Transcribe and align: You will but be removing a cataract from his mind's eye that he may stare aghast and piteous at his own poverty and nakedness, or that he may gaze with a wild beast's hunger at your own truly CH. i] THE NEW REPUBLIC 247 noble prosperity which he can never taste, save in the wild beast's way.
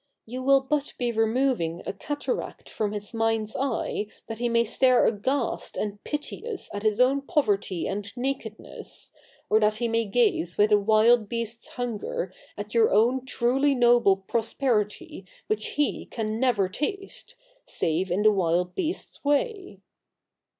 You 0.25 0.41
will 0.41 0.61
but 0.61 0.95
be 0.97 1.11
removing 1.11 1.83
a 1.85 1.93
cataract 1.93 2.67
from 2.67 2.91
his 2.91 3.13
mind's 3.13 3.55
eye 3.55 4.07
that 4.25 4.39
he 4.39 4.49
may 4.49 4.63
stare 4.63 5.05
aghast 5.05 5.77
and 5.77 6.03
piteous 6.03 6.71
at 6.73 6.81
his 6.81 6.99
own 6.99 7.21
poverty 7.21 7.87
and 7.87 8.11
nakedness, 8.17 9.13
or 9.47 9.59
that 9.59 9.75
he 9.75 9.87
may 9.87 10.05
gaze 10.05 10.57
with 10.57 10.71
a 10.71 10.79
wild 10.79 11.29
beast's 11.29 11.67
hunger 11.67 12.33
at 12.57 12.73
your 12.73 12.91
own 12.91 13.25
truly 13.25 13.25
CH. 13.25 13.29
i] 13.75 13.77
THE 13.77 13.79
NEW 13.79 13.93
REPUBLIC 13.99 14.27
247 14.27 14.49
noble 14.49 14.87
prosperity 14.87 15.25
which 15.45 15.65
he 15.77 16.07
can 16.07 16.39
never 16.39 16.67
taste, 16.67 17.35
save 17.67 18.09
in 18.09 18.23
the 18.23 18.31
wild 18.31 18.73
beast's 18.73 19.23
way. 19.23 19.81